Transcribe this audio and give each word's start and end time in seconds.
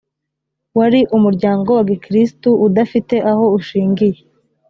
wari 0.77 0.99
umuryango 1.17 1.69
wa 1.77 1.83
gikirisitu 1.91 2.49
udafite 2.67 3.15
aho 3.31 3.45
ushingiye 3.59 4.19